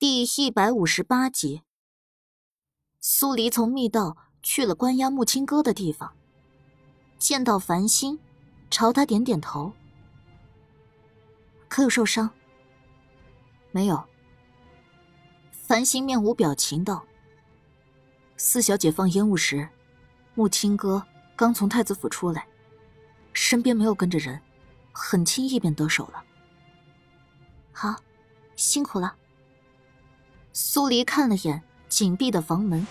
[0.00, 1.60] 第一百五十八集，
[3.00, 6.16] 苏黎从密道去了关押木青哥的地方，
[7.18, 8.18] 见到繁星，
[8.70, 9.74] 朝他点点头。
[11.68, 12.30] 可有受伤？
[13.72, 14.02] 没有。
[15.52, 17.04] 繁星面无表情道
[18.38, 19.68] ：“四小姐放烟雾时，
[20.34, 21.06] 木青哥
[21.36, 22.48] 刚从太子府出来，
[23.34, 24.40] 身边没有跟着人，
[24.92, 26.24] 很轻易便得手了。
[27.70, 27.96] 好，
[28.56, 29.16] 辛苦了。”
[30.52, 32.86] 苏黎看了眼紧闭的房门，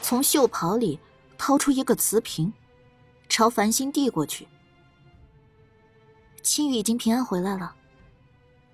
[0.00, 0.98] 从袖袍里
[1.36, 2.52] 掏出一个瓷瓶，
[3.28, 4.48] 朝繁星递过去。
[6.42, 7.74] 青羽已经平安回来了，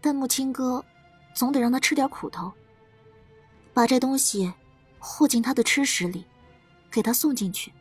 [0.01, 0.85] 但木青哥
[1.35, 2.53] 总得让他吃点苦头。
[3.75, 4.53] 把这东西
[4.99, 6.25] 和进他的吃食里，
[6.91, 7.73] 给他送进去。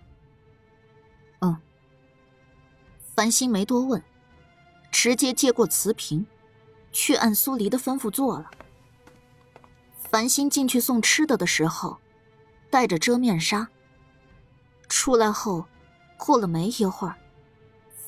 [1.40, 1.58] 嗯。
[3.16, 4.04] 繁星没多问，
[4.92, 6.26] 直接接过瓷瓶，
[6.92, 8.52] 去按苏黎的吩咐做了。
[10.10, 11.98] 繁星进去送吃的的时候，
[12.70, 13.68] 戴着遮面纱。
[14.88, 15.66] 出来后，
[16.18, 17.16] 过了没一会儿，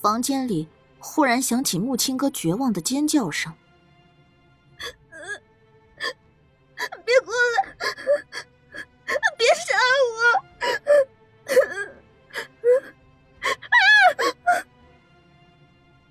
[0.02, 3.54] 房间里忽然响起木青哥绝望的尖叫声
[7.06, 7.76] ：“别过来！
[9.38, 9.76] 别杀
[10.16, 10.18] 我！”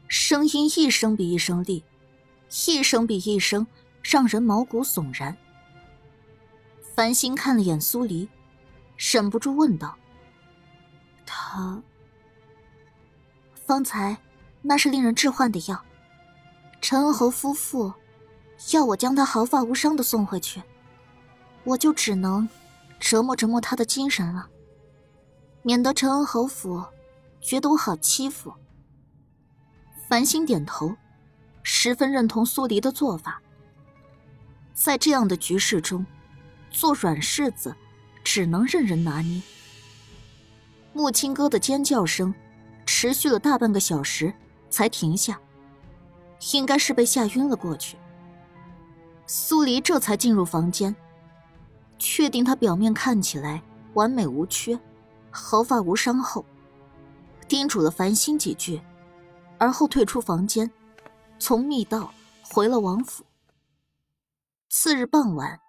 [0.06, 1.82] 声音一声比一声厉，
[2.66, 3.66] 一声比一声
[4.02, 5.34] 让人毛骨悚然。
[6.98, 8.28] 繁星看了眼苏黎，
[8.96, 9.96] 忍不住问道
[11.24, 11.80] ：“他
[13.54, 14.18] 方才
[14.62, 15.80] 那是令人置换的药，
[16.80, 17.92] 陈恩侯夫妇
[18.72, 20.60] 要我将他毫发无伤的送回去，
[21.62, 22.48] 我就只能
[22.98, 24.48] 折磨折磨他的精神了，
[25.62, 26.84] 免得陈恩侯府
[27.40, 28.52] 觉得我好欺负。”
[30.10, 30.96] 繁星点头，
[31.62, 33.40] 十分认同苏黎的做法，
[34.74, 36.04] 在这样的局势中。
[36.70, 37.74] 做软柿子，
[38.22, 39.40] 只能任人拿捏。
[40.92, 42.34] 木青哥的尖叫声
[42.84, 44.32] 持续了大半个小时
[44.68, 45.38] 才停下，
[46.52, 47.96] 应该是被吓晕了过去。
[49.26, 50.94] 苏黎这才进入房间，
[51.98, 53.62] 确定他表面看起来
[53.94, 54.78] 完美无缺，
[55.30, 56.44] 毫发无伤后，
[57.46, 58.80] 叮嘱了繁星几句，
[59.58, 60.70] 而后退出房间，
[61.38, 62.12] 从密道
[62.42, 63.24] 回了王府。
[64.70, 65.60] 次日傍晚。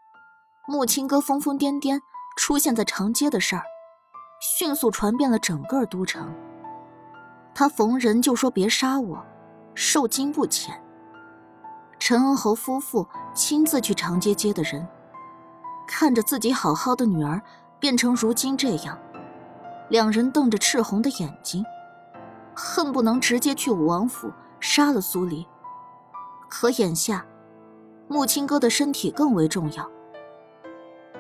[0.70, 2.00] 木青哥疯疯癫癫
[2.38, 3.64] 出现在长街的事儿，
[4.40, 6.32] 迅速传遍了整个都城。
[7.56, 9.26] 他逢人就说别杀我，
[9.74, 10.80] 受惊不浅。
[11.98, 14.88] 陈恩侯夫妇亲自去长街接的人，
[15.88, 17.42] 看着自己好好的女儿
[17.80, 18.96] 变成如今这样，
[19.90, 21.66] 两人瞪着赤红的眼睛，
[22.56, 25.48] 恨不能直接去武王府杀了苏黎。
[26.48, 27.26] 可眼下，
[28.08, 29.90] 木青哥的身体更为重要。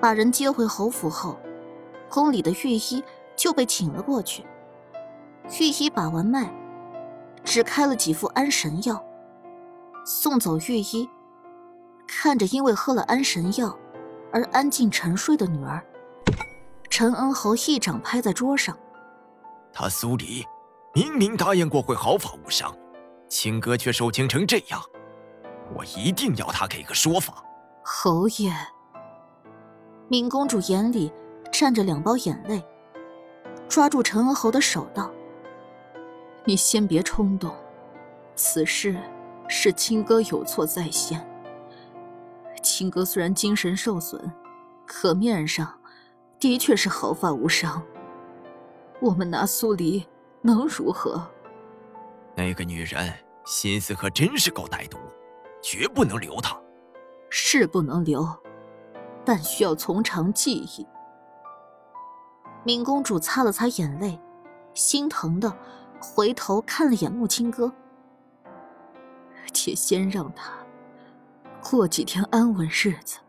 [0.01, 1.37] 把人接回侯府后，
[2.09, 3.03] 宫里的御医
[3.35, 4.45] 就被请了过去。
[5.59, 6.49] 御医把完脉，
[7.43, 9.03] 只开了几副安神药。
[10.05, 11.09] 送走御医，
[12.07, 13.77] 看着因为喝了安神药
[14.31, 15.83] 而安静沉睡的女儿，
[16.89, 18.77] 陈恩侯一掌拍在桌上
[19.73, 20.45] ：“他苏黎
[20.93, 22.73] 明明答应过会毫发无伤，
[23.27, 24.81] 亲哥却受惊成这样，
[25.75, 27.43] 我一定要他给个说法。”
[27.83, 28.53] 侯爷。
[30.11, 31.11] 敏公主眼里
[31.51, 32.63] 站着两包眼泪，
[33.67, 35.11] 抓住陈恩侯的手道
[36.45, 37.53] ：“你先别冲动，
[38.35, 38.97] 此事
[39.47, 41.23] 是亲哥有错在先。
[42.63, 44.19] 亲哥虽然精神受损，
[44.83, 45.71] 可面上
[46.39, 47.79] 的确是毫发无伤。
[48.99, 50.03] 我们拿苏黎
[50.41, 51.23] 能如何？
[52.35, 53.13] 那个女人
[53.45, 54.97] 心思可真是够歹毒，
[55.61, 56.59] 绝不能留她。
[57.29, 58.27] 是不能留。”
[59.29, 60.87] 但需要从长计议。
[62.65, 64.19] 敏公主擦了擦眼泪，
[64.73, 65.55] 心疼的
[66.01, 67.71] 回头看了眼木青哥。
[69.53, 70.65] 且先让他
[71.61, 73.19] 过几天安稳日子。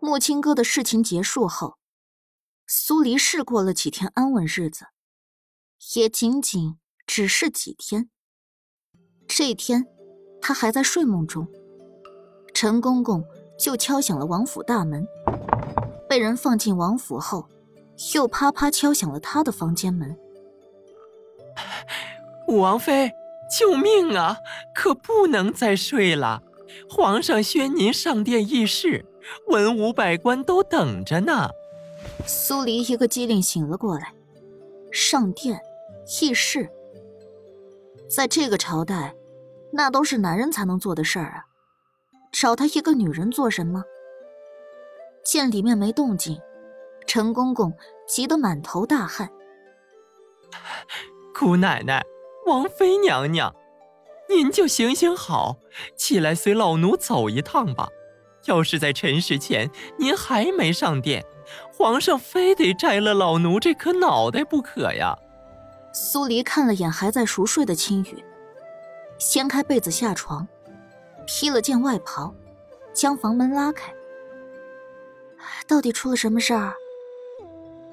[0.00, 1.76] 木青哥的事情结束后，
[2.66, 4.86] 苏黎是过了几天安稳日子，
[5.96, 8.08] 也仅仅只是几天。
[9.28, 9.86] 这一天，
[10.40, 11.46] 他还在睡梦中，
[12.54, 13.22] 陈公公。
[13.58, 15.06] 就敲响了王府大门，
[16.08, 17.46] 被人放进王府后，
[18.14, 20.16] 又啪啪敲响了他的房间门。
[22.48, 23.12] 武王妃，
[23.50, 24.36] 救命啊！
[24.74, 26.42] 可不能再睡了，
[26.90, 29.04] 皇上宣您上殿议事，
[29.48, 31.50] 文武百官都等着呢。
[32.26, 34.12] 苏黎一个机灵醒了过来，
[34.90, 35.60] 上殿
[36.20, 36.68] 议事，
[38.08, 39.14] 在这个朝代，
[39.72, 41.46] 那都是男人才能做的事儿啊。
[42.32, 43.84] 找她一个女人做什么？
[45.24, 46.40] 见里面没动静，
[47.06, 47.72] 陈公公
[48.08, 49.30] 急得满头大汗。
[51.32, 52.04] 姑奶奶，
[52.46, 53.54] 王妃娘娘，
[54.28, 55.56] 您就行行好，
[55.96, 57.88] 起来随老奴走一趟吧。
[58.46, 61.24] 要是在辰时前您还没上殿，
[61.72, 65.16] 皇上非得摘了老奴这颗脑袋不可呀！
[65.92, 68.24] 苏黎看了眼还在熟睡的青羽，
[69.18, 70.48] 掀开被子下床，
[71.26, 72.34] 披了件外袍，
[72.92, 73.92] 将房门拉开。
[75.66, 76.74] 到底出了什么事儿？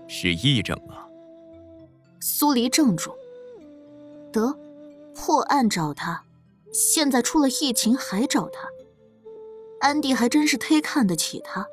[0.07, 1.07] 是议政啊！
[2.19, 3.13] 苏黎怔住。
[4.31, 4.55] 得，
[5.15, 6.23] 破案找他，
[6.71, 8.67] 现在出了疫情还找他。
[9.79, 11.65] 安迪还真是忒看得起他。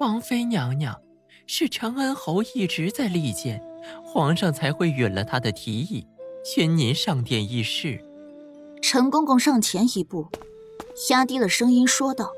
[0.00, 1.00] 王妃娘娘，
[1.46, 3.62] 是长安侯一直在力荐，
[4.04, 6.06] 皇上才会允了他的提议，
[6.44, 8.04] 宣您上殿议事。
[8.86, 10.28] 陈公公上前一步，
[11.08, 12.30] 压低了声音说道。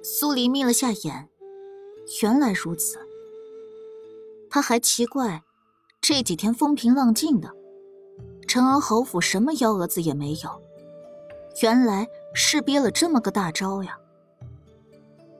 [0.00, 1.28] 苏黎眯了下眼，
[2.22, 2.96] 原来如此。
[4.48, 5.42] 他还奇怪，
[6.00, 7.50] 这几天风平浪静的，
[8.46, 10.62] 承恩侯府什么幺蛾子也没有，
[11.60, 12.06] 原来。
[12.32, 13.98] 是憋了这么个大招呀。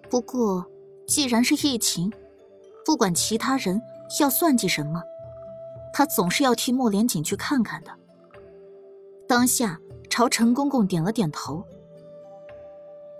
[0.08, 0.66] 不过，
[1.06, 2.10] 既然是疫情，
[2.86, 3.80] 不管其他人
[4.18, 5.02] 要算计什么，
[5.92, 7.90] 他总是要替莫连锦去看看的。
[9.28, 11.64] 当下朝陈公公点了点头：“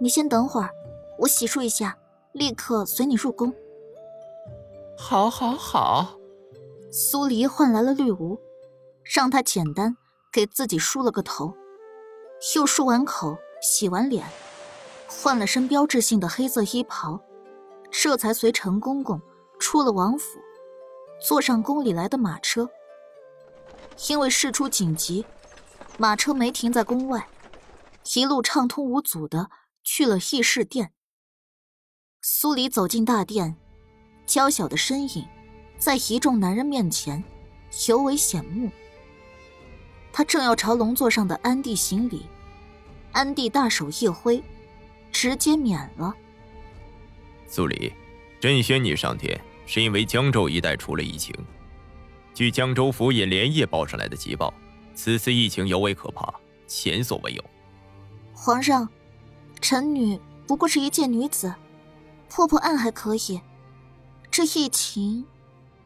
[0.00, 0.70] 你先等会儿，
[1.18, 1.98] 我洗漱一下，
[2.32, 3.52] 立刻随你入宫。”
[4.96, 6.16] 好，好，好。
[6.92, 8.38] 苏黎换来了绿芜，
[9.02, 9.96] 让他简单
[10.32, 11.52] 给自己梳了个头，
[12.54, 13.36] 又漱完口。
[13.62, 14.24] 洗完脸，
[15.08, 17.18] 换了身标志性的黑色衣袍，
[17.90, 19.20] 这才随陈公公
[19.58, 20.38] 出了王府，
[21.20, 22.68] 坐上宫里来的马车。
[24.08, 25.24] 因为事出紧急，
[25.98, 27.26] 马车没停在宫外，
[28.14, 29.50] 一路畅通无阻的
[29.82, 30.92] 去了议事殿。
[32.20, 33.56] 苏黎走进大殿，
[34.26, 35.26] 娇小的身影
[35.78, 37.24] 在一众男人面前
[37.88, 38.70] 尤为显目。
[40.12, 42.26] 他正要朝龙座上的安帝行礼。
[43.12, 44.42] 安帝大手一挥，
[45.10, 46.14] 直接免了。
[47.46, 47.90] 苏黎，
[48.38, 51.34] 朕宣你上殿，是因为江州一带出了疫情。
[52.34, 54.52] 据江州府尹连夜报上来的急报，
[54.96, 56.34] 此次疫情尤为可怕，
[56.66, 57.44] 前所未有。
[58.34, 58.88] 皇上，
[59.60, 61.54] 臣女不过是一介女子，
[62.28, 63.40] 破破案还可以，
[64.30, 65.26] 这疫情，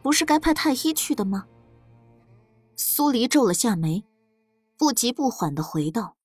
[0.01, 1.47] 不是该派太医去的吗？
[2.77, 4.05] 苏黎皱了下眉，
[4.79, 6.17] 不急不缓的回道。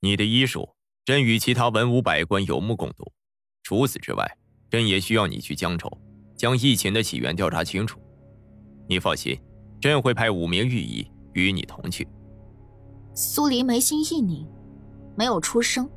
[0.00, 3.12] 你的医术，朕与其他文武百官有目共睹。
[3.62, 4.36] 除此之外，
[4.70, 5.90] 朕也需要你去江州，
[6.36, 8.00] 将疫情的起源调查清楚。
[8.88, 9.38] 你放心，
[9.80, 12.08] 朕会派五名御医与你同去。
[13.12, 14.44] 苏黎眉心一拧，
[15.14, 15.88] 没有出声。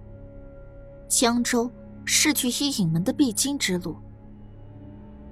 [1.07, 1.71] 江州
[2.05, 3.95] 是去伊尹门的必经之路。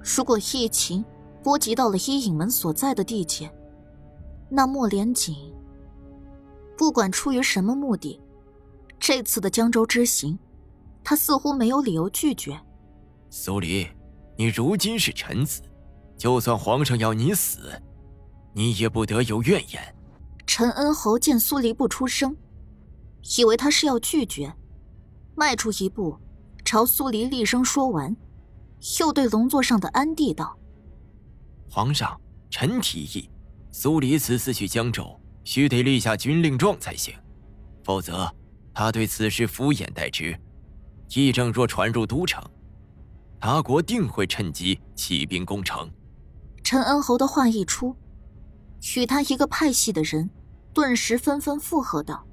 [0.02, 1.04] 如果疫情
[1.42, 3.50] 波及到了伊尹门所在的地界，
[4.48, 5.34] 那莫连锦
[6.76, 8.20] 不管出于什么目的。
[8.98, 10.38] 这次的江州之行，
[11.04, 12.58] 他似乎没有理由拒绝。
[13.30, 13.86] 苏黎，
[14.36, 15.60] 你如今是臣子，
[16.16, 17.70] 就算皇上要你死，
[18.54, 19.95] 你也不得有怨言。
[20.58, 22.34] 陈恩侯见苏黎不出声，
[23.36, 24.54] 以为他是要拒绝，
[25.34, 26.18] 迈出一步，
[26.64, 28.16] 朝苏黎厉声说完，
[28.98, 30.58] 又对龙座上的安帝道
[31.68, 33.28] ：“皇上，臣提议，
[33.70, 37.14] 苏黎此次去江州，须得立下军令状才行，
[37.84, 38.34] 否则。”
[38.72, 40.34] 他对此事敷衍待之，
[41.10, 42.42] 议政若传入都城，
[43.38, 45.90] 他国定会趁机起兵攻城。
[46.64, 47.94] 陈恩侯的话一出，
[48.96, 50.30] 与他一个派系的人
[50.76, 52.26] 顿时纷纷附和道：“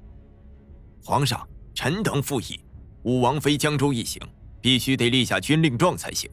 [1.02, 2.60] 皇上，臣等附议，
[3.04, 4.20] 武王妃江州一行
[4.60, 6.30] 必须得立下军令状才行。”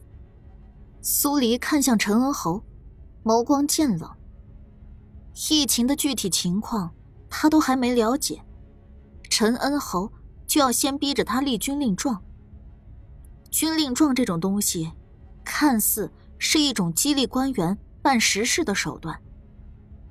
[1.00, 2.62] 苏黎看向陈恩侯，
[3.24, 4.10] 眸光渐冷。
[5.50, 6.92] 疫情的具体情况，
[7.30, 8.42] 他都还没了解。
[9.30, 10.12] 陈恩侯
[10.46, 12.22] 就要先逼着他立军令状。
[13.50, 14.92] 军令状这种东西，
[15.42, 19.18] 看似是一种激励官员办实事的手段，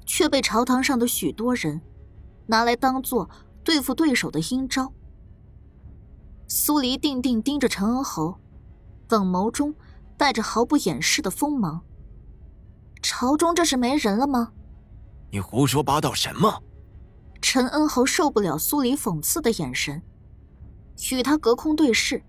[0.03, 1.79] 却被朝堂上的许多人
[2.47, 3.29] 拿来当做
[3.63, 4.91] 对付对手的阴招。
[6.47, 8.39] 苏黎定定盯着陈恩侯，
[9.09, 9.73] 冷眸中
[10.17, 11.81] 带着毫不掩饰的锋芒。
[13.01, 14.51] 朝中这是没人了吗？
[15.31, 16.61] 你胡说八道什么？
[17.41, 20.01] 陈恩侯受不了苏黎讽刺的眼神，
[21.11, 22.23] 与他隔空对视，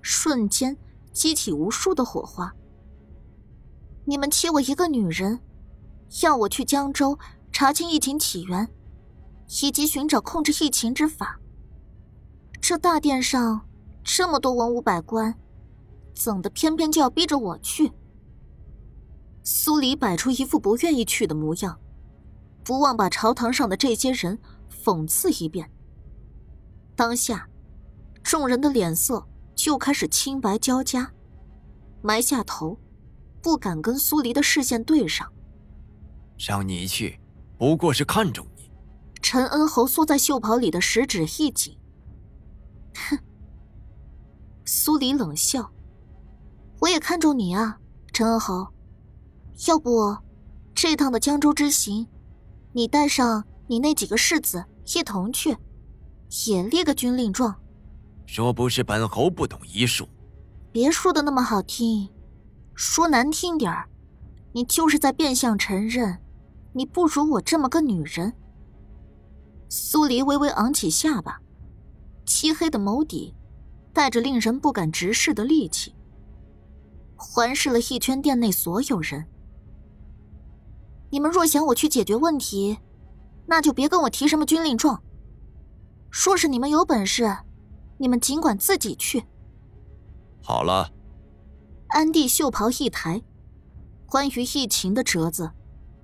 [0.00, 0.76] 瞬间
[1.12, 2.54] 激起无数的火花。
[4.04, 5.40] 你们欺我一个女人，
[6.22, 7.18] 要我去江州
[7.52, 8.68] 查清疫情起源，
[9.48, 11.40] 以及寻找控制疫情之法。
[12.60, 13.66] 这大殿上
[14.02, 15.34] 这么多文武百官，
[16.14, 17.92] 怎的偏偏就要逼着我去？
[19.42, 21.78] 苏黎摆出一副不愿意去的模样，
[22.64, 24.38] 不忘把朝堂上的这些人
[24.68, 25.70] 讽刺一遍。
[26.96, 27.48] 当下，
[28.24, 29.24] 众人的脸色
[29.54, 31.12] 就开始青白交加，
[32.02, 32.76] 埋下头，
[33.40, 35.32] 不敢跟苏黎的视线对上。
[36.36, 37.20] 让你去，
[37.56, 38.55] 不过是看中你。
[39.28, 41.76] 陈恩侯缩在袖袍里的食指一紧，
[42.94, 43.18] 哼。
[44.64, 45.68] 苏黎冷笑
[46.78, 47.76] ：“我也看中你啊，
[48.12, 48.68] 陈恩侯。
[49.66, 50.16] 要不，
[50.76, 52.06] 这趟的江州之行，
[52.72, 54.64] 你带上你那几个世子
[54.94, 55.56] 一同去，
[56.46, 57.52] 也立个军令状。
[58.26, 60.08] 说不是本侯不懂医术，
[60.70, 62.08] 别说的那么好听，
[62.76, 63.88] 说难听点儿，
[64.52, 66.16] 你就是在变相承认，
[66.72, 68.32] 你不如我这么个女人。”
[69.68, 71.40] 苏黎微微昂起下巴，
[72.24, 73.34] 漆黑的眸底
[73.92, 75.94] 带着令人不敢直视的戾气，
[77.16, 79.26] 环视了一圈店内所有人。
[81.10, 82.78] 你们若想我去解决问题，
[83.46, 85.02] 那就别跟我提什么军令状。
[86.10, 87.36] 说是你们有本事，
[87.98, 89.24] 你们尽管自己去。
[90.42, 90.92] 好了。
[91.88, 93.22] 安帝袖袍一抬，
[94.06, 95.52] 关于疫情的折子，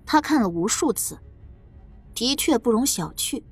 [0.07, 1.19] 他看了无数次，
[2.15, 3.43] 的确不容小觑。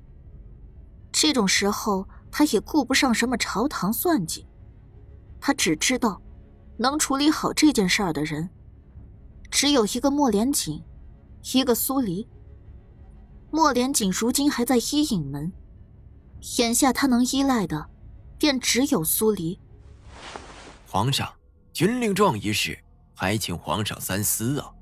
[1.21, 4.47] 这种时候，他也顾不上什么朝堂算计，
[5.39, 6.19] 他只知道，
[6.79, 8.49] 能处理好这件事儿的人，
[9.50, 10.83] 只有一个莫连锦，
[11.53, 12.27] 一个苏黎。
[13.50, 15.53] 莫连锦如今还在伊尹门，
[16.57, 17.91] 眼下他能依赖的，
[18.39, 19.61] 便只有苏黎。
[20.89, 21.31] 皇上，
[21.71, 22.83] 军令状一事，
[23.15, 24.73] 还请皇上三思啊！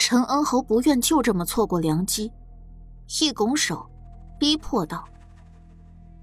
[0.00, 2.32] 陈恩侯不愿就这么错过良机，
[3.20, 3.88] 一拱手，
[4.36, 5.08] 逼迫道。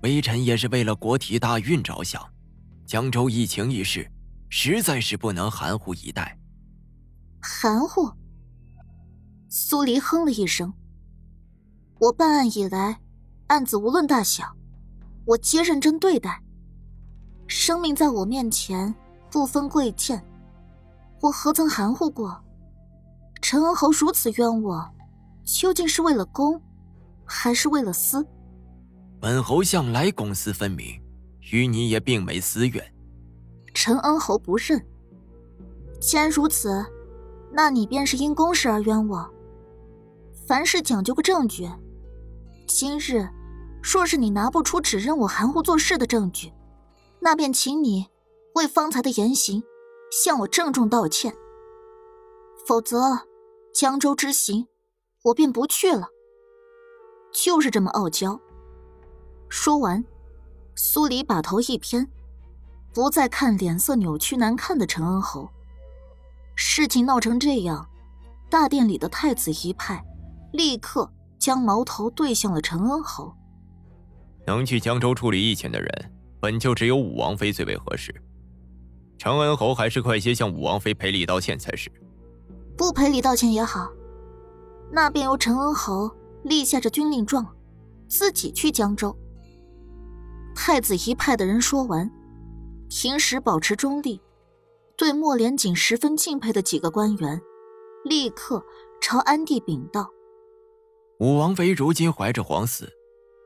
[0.07, 2.25] 微臣也是为了国体大运着想，
[2.85, 4.09] 江州疫情一事，
[4.47, 6.39] 实在是不能含糊以待。
[7.41, 8.09] 含糊？
[9.49, 10.73] 苏黎哼了一声。
[11.99, 13.01] 我办案以来，
[13.47, 14.55] 案子无论大小，
[15.25, 16.41] 我皆认真对待。
[17.45, 18.95] 生命在我面前
[19.29, 20.25] 不分贵贱，
[21.19, 22.41] 我何曾含糊过？
[23.41, 24.89] 陈恩侯如此冤我，
[25.43, 26.61] 究竟是为了公，
[27.25, 28.25] 还是为了私？
[29.19, 31.01] 本侯向来公私分明，
[31.51, 32.93] 与你也并没私怨。
[33.73, 34.85] 陈恩侯不认。
[35.99, 36.85] 既然如此，
[37.51, 39.31] 那你便是因公事而冤枉。
[40.45, 41.67] 凡事讲究个证据。
[42.67, 43.27] 今日，
[43.81, 46.53] 若是你拿不出指认我含糊做事的证据，
[47.19, 48.07] 那便请你
[48.53, 49.63] 为方才的言行
[50.11, 51.33] 向我郑重道歉。
[52.67, 52.99] 否则，
[53.73, 54.67] 江州之行，
[55.23, 56.09] 我便不去了。
[57.33, 58.39] 就是这么傲娇。
[59.49, 60.03] 说完，
[60.75, 62.07] 苏黎把头一偏，
[62.93, 65.49] 不再看脸色扭曲难看的陈恩侯。
[66.55, 67.87] 事情闹成这样，
[68.49, 70.03] 大殿里的太子一派
[70.53, 73.33] 立刻将矛头对向了陈恩侯。
[74.45, 78.13] 能去江州处理疫情的人，本就只有武王妃最为合适。
[79.17, 81.91] 陈恩侯还是快些向武王妃赔礼道歉才是。
[82.77, 83.89] 不赔礼道歉也好，
[84.91, 86.09] 那便由陈恩侯
[86.43, 87.45] 立下这军令状，
[88.07, 89.15] 自己去江州。
[90.59, 92.11] 太子一派的人说完，
[92.89, 94.19] 平时保持中立，
[94.97, 97.39] 对莫连锦十分敬佩的几个官员，
[98.03, 98.65] 立刻
[98.99, 100.09] 朝安帝禀道
[101.21, 102.89] ：“武王妃如今怀着皇嗣，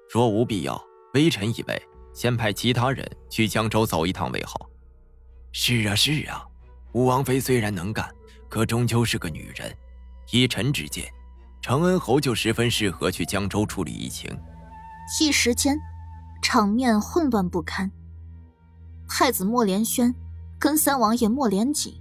[0.09, 0.81] 若无必要，
[1.13, 1.79] 微臣以为
[2.13, 4.69] 先派其他人去江州走一趟为好。
[5.51, 6.47] ”“是啊，是啊，
[6.93, 8.09] 武王妃虽然能干，
[8.47, 9.71] 可终究是个女人。
[10.31, 11.11] 依臣之见，
[11.61, 14.31] 承恩侯就十分适合去江州处理疫情。”
[15.19, 15.77] 一时间。
[16.41, 17.89] 场面混乱不堪。
[19.07, 20.13] 太子莫连轩
[20.57, 21.93] 跟三王爷莫连锦，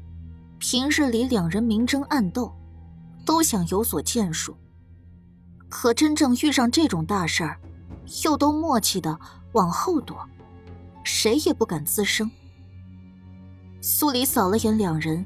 [0.59, 2.53] 平日里两人明争暗斗，
[3.25, 4.57] 都想有所建树。
[5.69, 7.61] 可真正遇上这种大事儿，
[8.25, 9.19] 又都默契的
[9.53, 10.17] 往后躲，
[11.05, 12.31] 谁也不敢吱声。
[13.81, 15.25] 苏黎扫了眼两人，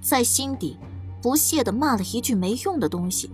[0.00, 0.78] 在心底
[1.20, 3.30] 不屑的骂了一句没用的东西。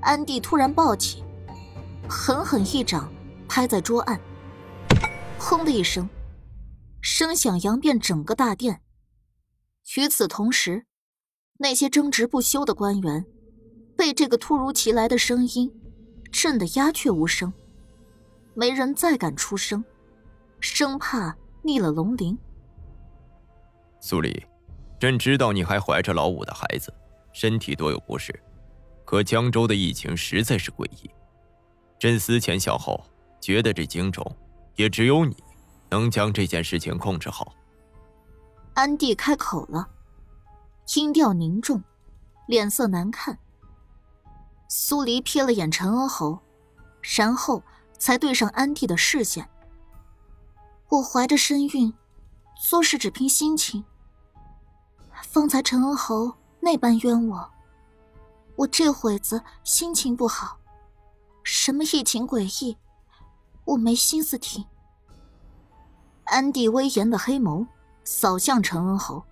[0.00, 1.22] 安帝突然暴起，
[2.08, 3.08] 狠狠一掌。
[3.48, 4.20] 拍在桌案，
[5.38, 6.08] 轰的一声，
[7.00, 8.80] 声响扬遍整个大殿。
[9.96, 10.86] 与此同时，
[11.58, 13.24] 那些争执不休的官员
[13.96, 15.72] 被这个突如其来的声音
[16.32, 17.52] 震得鸦雀无声，
[18.54, 19.84] 没人再敢出声，
[20.58, 22.36] 生怕逆了龙鳞。
[24.00, 24.44] 苏黎，
[24.98, 26.92] 朕知道你还怀着老五的孩子，
[27.32, 28.34] 身体多有不适，
[29.04, 31.10] 可江州的疫情实在是诡异。
[32.00, 33.04] 朕思前想后。
[33.44, 34.24] 觉得这荆州，
[34.74, 35.36] 也只有你，
[35.90, 37.54] 能将这件事情控制好。
[38.72, 39.86] 安帝开口了，
[40.94, 41.84] 音调凝重，
[42.46, 43.38] 脸色难看。
[44.66, 46.38] 苏黎瞥了眼陈恩侯，
[47.18, 47.62] 然后
[47.98, 49.46] 才对上安帝的视线。
[50.88, 51.92] 我怀着身孕，
[52.66, 53.84] 做事只凭心情。
[55.20, 57.50] 方才陈恩侯那般冤我，
[58.56, 60.58] 我这会子心情不好，
[61.42, 62.78] 什么疫情诡异，
[63.64, 64.64] 我没心思听。
[66.24, 67.66] 安帝威严的黑眸
[68.04, 69.24] 扫向陈恩侯，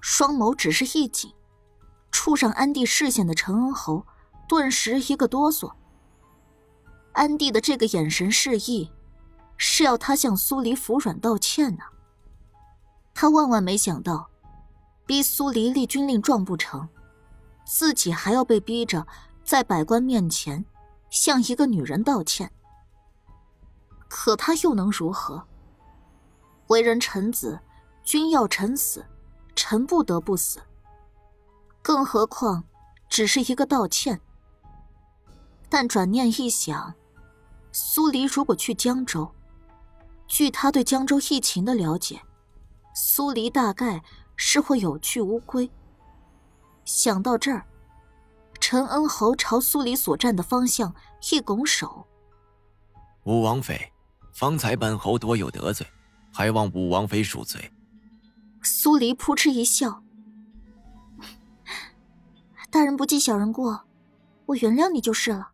[0.00, 1.32] 双眸只是一紧，
[2.10, 4.06] 触上安帝视线的陈恩侯
[4.48, 5.72] 顿时一个哆嗦。
[7.12, 8.90] 安帝的这个眼神示意，
[9.56, 11.84] 是要他向苏黎服软道歉呢。
[13.14, 14.28] 他万万没想到。
[15.04, 16.88] 逼苏黎立军令状不成，
[17.66, 19.04] 自己还要被逼着
[19.44, 20.64] 在百官面前
[21.10, 22.50] 向一个女人道歉。
[24.14, 25.42] 可他又能如何？
[26.66, 27.58] 为人臣子，
[28.04, 29.02] 君要臣死，
[29.56, 30.60] 臣不得不死。
[31.80, 32.62] 更何况
[33.08, 34.20] 只是一个道歉。
[35.70, 36.92] 但转念一想，
[37.72, 39.32] 苏黎如果去江州，
[40.26, 42.20] 据他对江州疫情的了解，
[42.94, 44.04] 苏黎大概。
[44.34, 45.70] 是会有去无归。
[46.84, 47.64] 想到这儿，
[48.58, 50.92] 陈恩侯朝苏黎所站的方向
[51.30, 52.08] 一拱手
[53.22, 53.91] ：“吴王妃，
[54.32, 55.86] 方才本侯多有得罪，
[56.32, 57.70] 还望武王妃恕罪。”
[58.62, 60.02] 苏黎扑哧一笑
[62.70, 63.84] ：“大人不计小人过，
[64.46, 65.51] 我原谅你就是了。”